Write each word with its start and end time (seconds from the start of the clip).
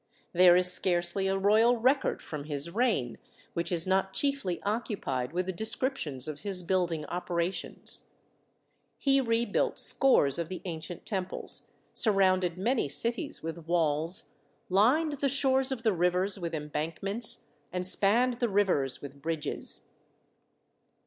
There 0.33 0.55
is 0.55 0.73
scarcely 0.73 1.27
a 1.27 1.37
royal 1.37 1.77
record 1.77 2.23
from 2.23 2.45
his 2.45 2.71
reign 2.71 3.19
which 3.53 3.71
is 3.71 3.85
not 3.85 4.13
chiefly 4.13 4.59
occupied 4.63 5.31
with 5.31 5.55
descrip 5.55 5.95
tions 5.95 6.27
of 6.27 6.39
his 6.39 6.63
building 6.63 7.05
operations. 7.05 8.07
He 8.97 9.21
rebuilt 9.21 9.77
scores 9.77 10.39
of 10.39 10.49
the 10.49 10.63
ancient 10.65 11.05
temples, 11.05 11.67
surrounded 11.93 12.57
many 12.57 12.89
cities 12.89 13.43
with 13.43 13.67
walls, 13.67 14.31
lined 14.69 15.19
the 15.19 15.29
shores 15.29 15.71
of 15.71 15.83
the 15.83 15.93
rivers 15.93 16.39
with 16.39 16.53
THE 16.53 16.57
WALLS 16.61 16.65
OF 16.65 16.71
BABYLON 16.73 16.91
47 16.91 17.09
embankments, 17.11 17.43
and 17.71 17.85
spanned 17.85 18.39
the 18.39 18.49
rivers 18.49 19.03
with 19.03 19.21
bridges. 19.21 19.91